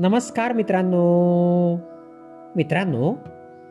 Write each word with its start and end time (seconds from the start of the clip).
नमस्कार 0.00 0.52
मित्रांनो. 0.52 1.74
मित्रांनो 2.56 3.14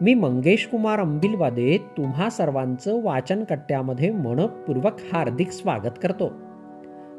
मी 0.00 0.14
मंगेश 0.14 0.66
कुमार 0.66 1.00
अंबिलवादे 1.00 1.78
तुम्हा 1.96 2.30
सर्वांचं 2.30 3.02
वाचनकट्ट्यामध्ये 3.02 4.12
मनपूर्वक 4.12 4.92
हार्दिक 5.12 5.50
स्वागत 5.50 5.98
करतो. 6.02 6.30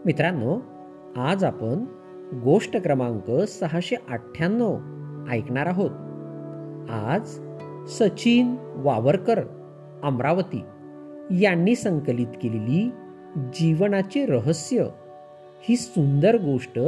मित्रांनो 0.06 0.60
आज 1.22 1.44
आपण 1.44 1.86
गोष्ट 2.44 2.78
क्रमांक 2.78 3.32
सहाशे 3.32 3.96
अठ्ठ्याण्णव 4.10 4.78
ऐकणार 5.32 5.66
आहोत. 5.66 5.92
आज 6.90 7.22
सचिन 7.88 8.56
वावरकर 8.76 9.40
अमरावती 10.04 10.64
यांनी 11.32 11.76
संकलित 11.76 12.38
केलेली 12.44 12.92
जीवनाचे 13.36 14.26
रहस्य 14.26 14.86
ही 15.70 15.76
सुंदर 15.76 16.36
गोष्ट 16.36 16.80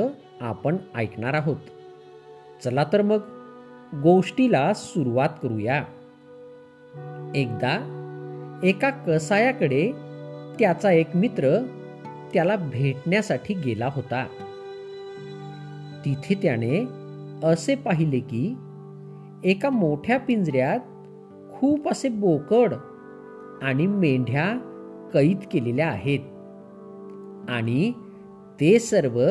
आपण 0.41 0.77
ऐकणार 0.95 1.33
आहोत. 1.33 1.57
चला 2.63 2.83
तर 2.93 3.01
मग 3.01 3.19
गोष्टीला 4.01 4.73
सुरुवात 4.73 5.29
करूया. 5.43 5.83
एकदा 7.35 7.97
एका 8.63 8.89
कसायाकडे 8.89 9.91
त्याचा 10.59 10.91
एक 10.91 11.15
मित्र 11.15 11.65
त्याला 12.33 12.55
भेटण्यासाठी 12.55 13.53
गेला 13.53 13.89
होता. 13.91 14.25
तिथे 16.05 16.35
त्याने 16.35 16.87
असे 17.47 17.75
पाहिले 17.75 18.19
की 18.19 18.57
एका 19.43 19.69
मोठ्या 19.69 20.19
पिंजऱ्यात 20.19 20.79
खूप 21.53 21.89
असे 21.89 22.09
बोकड 22.09 22.73
आणि 23.61 23.87
मेंढ्या 23.87 24.57
कैद 25.13 25.39
केलेल्या 25.51 25.89
आहेत 25.89 26.19
आणि 27.49 27.91
ते 28.59 28.79
सर्व 28.79 29.25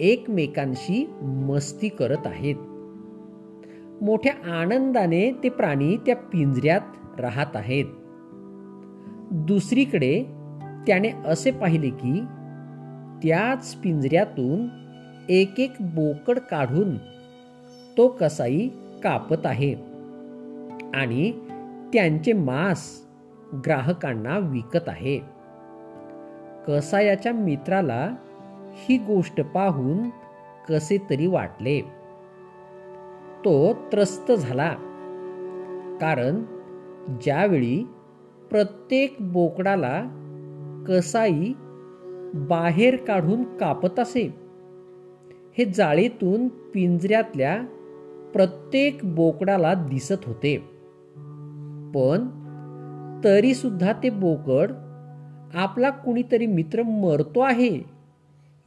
एकमेकांशी 0.00 1.10
मस्ती 1.22 1.88
करत 1.88 2.26
आहेत. 2.26 2.56
मोठ्या 4.02 4.60
आनंदाने 4.60 5.32
ते 5.42 5.48
प्राणी 5.48 5.96
त्या 5.96 6.16
पिंजऱ्यात 6.16 7.20
राहत 7.20 7.56
आहेत. 7.56 7.84
दुसरीकडे 9.32 10.22
त्याने 10.86 11.10
असे 11.24 11.50
पाहिले 11.50 11.90
की 11.90 12.20
त्याच 13.22 13.74
पिंजऱ्यातून 13.74 14.68
एक 15.28 15.60
एक 15.60 15.72
बोकड 15.80 16.38
काढून 16.38 16.96
तो 17.96 18.08
कसाई 18.08 18.68
कापत 19.02 19.46
आहे 19.46 19.74
आणि 20.94 21.32
त्यांचे 21.92 22.32
मांस 22.32 23.06
ग्राहकांना 23.66 24.38
विकत 24.38 24.88
आहे. 24.88 25.18
कसायाच्या 26.68 27.32
मित्राला 27.32 28.10
ही 28.72 28.98
गोष्ट 28.98 29.40
पाहून 29.40 29.98
कसे 30.68 30.96
तरी 31.10 31.26
वाटले. 31.26 31.80
तो 33.44 33.74
त्रस्त 33.74 34.32
झाला. 34.32 34.74
कारण 36.00 36.42
ज्यावेळी 37.22 37.84
प्रत्येक 38.50 39.16
बोकडाला 39.20 40.02
कसाई 40.88 41.52
बाहेर 42.34 42.96
काढून 42.96 43.56
कापत 43.56 44.00
असे 44.00 44.34
हे 45.58 45.64
जाळीतून 45.64 46.48
पिंजऱ्यातल्या 46.48 47.62
प्रत्येक 48.32 49.00
बोकडाला 49.04 49.74
दिसत 49.74 50.24
होते. 50.26 50.56
पण 51.94 52.28
तरीसुद्धा 53.24 53.92
ते 53.92 54.10
बोकड 54.10 54.72
आपला 55.54 55.90
कुणीतरी 55.90 56.46
मित्र 56.46 56.82
मरतो 56.82 57.40
आहे. 57.40 57.99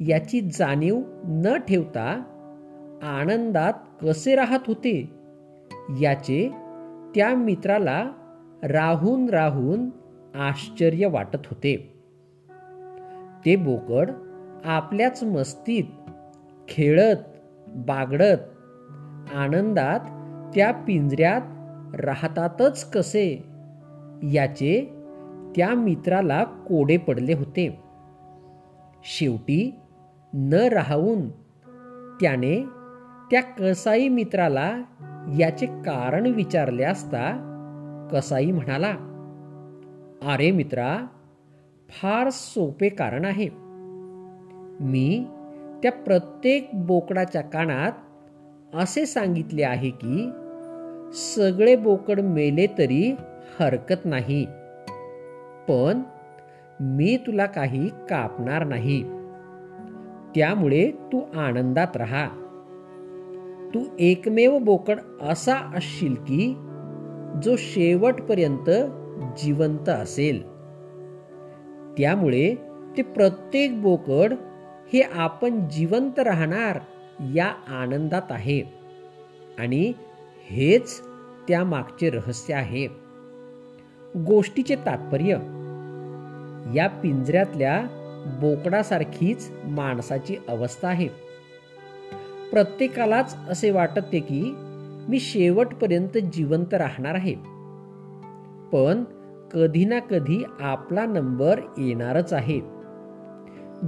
याची 0.07 0.41
जाणीव 0.41 1.01
न 1.23 1.57
ठेवता 1.67 2.23
आनंदात 3.03 3.73
कसे 4.01 4.35
राहत 4.35 4.59
होते? 4.67 5.11
याचे 6.01 6.49
त्या 7.15 7.35
मित्राला 7.35 8.09
राहून 8.63 9.29
राहून 9.29 9.89
आश्चर्य 10.35 11.05
वाटत 11.05 11.37
होते. 11.45 11.93
ते 13.45 13.55
बोकड 13.55 14.11
आपल्याच 14.65 15.23
मस्तीत 15.23 15.83
खेळत 16.67 17.17
बागडत 17.67 18.37
आनंदात 19.33 19.99
त्या 20.55 20.71
पिंजऱ्यात 20.71 21.41
राहतातच 21.95 22.89
कसे? 22.89 23.43
याचे 24.33 24.93
त्या 25.55 25.69
मित्राला 25.69 26.43
कोडे 26.43 26.97
पडले 26.97 27.33
होते. 27.33 27.79
शेवटी 29.03 29.79
न 30.35 30.53
राहून 30.53 31.29
त्याने 32.21 32.65
त्या 33.31 33.41
कसाई 33.41 34.07
मित्राला 34.07 34.81
याचे 35.39 35.65
कारण 35.65 36.25
विचारले 36.25 36.83
असता 36.83 37.49
कसाई 38.11 38.51
म्हणाला 38.51 38.95
अरे 40.27 40.51
मित्रा 40.51 41.05
फार 41.89 42.29
सोपे 42.29 42.89
कारण 42.89 43.25
आहे. 43.25 43.47
मी 44.79 45.25
त्या 45.83 45.91
प्रत्येक 45.91 46.69
बोकडाच्या 46.73 47.41
कानात 47.41 47.91
असे 48.75 49.05
सांगितले 49.05 49.63
आहे 49.63 49.89
की 49.89 50.31
सगळे 51.13 51.75
बोकड 51.75 52.19
मेले 52.19 52.67
तरी 52.67 53.15
हरकत 53.59 54.05
नाही. 54.05 54.45
पण 55.67 56.01
मी 56.79 57.17
तुला 57.17 57.45
काही 57.45 57.89
कापणार 57.89 58.63
नाही. 58.63 59.22
त्यामुळे 60.35 60.91
तू 60.91 61.21
आनंदात 61.35 61.97
राहा. 61.97 62.29
तू 63.73 63.79
एकमेव 63.99 64.59
बोकड 64.59 64.99
असा 65.21 65.55
असशील 65.55 66.13
की 66.13 66.55
जो 67.43 67.55
शेवटपर्यंत 67.57 68.69
जिवंत 69.37 69.89
असेल. 69.89 70.41
त्यामुळे 71.97 72.55
ते 72.97 73.01
प्रत्येक 73.01 73.81
बोकड 73.81 74.33
हे 74.93 75.01
आपण 75.01 75.69
जिवंत 75.69 76.19
राहणार 76.19 76.79
या 77.33 77.53
आनंदात 77.67 78.21
आहे. 78.29 78.61
आणि 79.59 79.93
हेच 80.49 81.01
त्या 81.47 81.63
मागचे 81.63 82.09
रहस्य 82.09 82.53
आहे. 82.53 82.87
गोष्टीचे 84.15 84.75
तात्पर्य 84.75 85.33
या 86.75 86.87
पिंजऱ्यातल्या 86.87 87.99
बोकडासारखीच 88.25 89.51
माणसाची 89.63 90.35
अवस्था 90.47 90.87
आहे. 90.87 91.07
प्रत्येकालाच 92.51 93.35
असे 93.49 93.71
वाटते 93.71 94.19
की 94.19 94.53
मी 95.09 95.19
शेवटपर्यंत 95.19 96.17
जिवंत 96.17 96.73
राहणार 96.73 97.15
आहे. 97.15 97.33
पण 98.71 99.03
कधी 99.53 99.85
ना 99.85 99.99
कधी 99.99 100.43
आपला 100.59 101.05
नंबर 101.05 101.59
येणारच 101.77 102.33
आहे. 102.33 102.59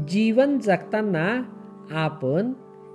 जीवन 0.07 0.59
जगताना 0.59 1.43
आपण 1.91 2.53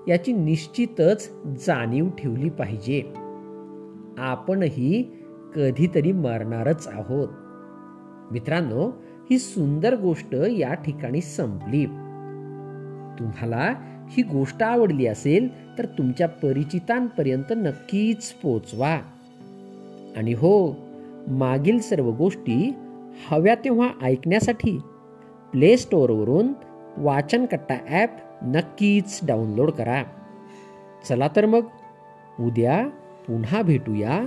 याची 0.08 0.32
निश्चितच 0.32 1.32
जाणीव 1.66 2.08
ठेवली 2.08 2.50
पाहिजे. 2.50 3.02
आपणही 4.18 5.02
कधीतरी 5.56 6.12
मरणारच 6.12 6.88
आहोत. 6.92 7.28
मित्रांनो 8.32 8.90
ही 9.30 9.38
सुंदर 9.38 9.96
गोष्ट 9.96 10.34
या 10.34 10.74
ठिकाणी 10.74 11.20
संपली. 11.20 11.86
तुम्हाला 13.18 13.74
ही 14.08 14.22
गोष्ट 14.22 14.62
आवडली 14.62 15.06
असेल 15.06 15.78
तर 15.78 15.86
तुमच्या 15.86 16.28
परिचितांपर्यंत 16.28 17.44
नक्कीच 17.50 18.32
पोचवा. 18.32 18.98
आणि 20.16 20.32
हो 20.32 20.76
मागील 21.28 21.78
सर्व 21.78 22.10
गोष्टी 22.10 22.74
हव्या 23.30 23.54
तेव्हा 23.54 23.88
ऐकण्यासाठी 24.02 24.78
प्ले 25.52 25.76
स्टोअरवरून 25.76 26.48
वाचनकट्टा 26.97 27.74
ॲप 27.88 28.10
नक्कीच 28.42 29.21
डाउनलोड 29.22 29.71
करा. 29.71 30.03
चला 31.09 31.28
तर 31.36 31.47
मग 31.47 31.62
उद्या 32.41 32.88
पुन्हा 33.28 33.62
भेटूया 33.62 34.21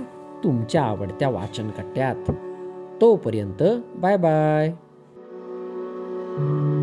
तुमच्या 0.44 0.82
आवडत्या 0.82 1.28
वाचनकट्ट्यात. 1.28 2.32
तोपर्यंत 3.00 3.62
बाय 3.94 4.16
बाय. 4.16 4.72
Thank 6.36 6.48
you. 6.48 6.73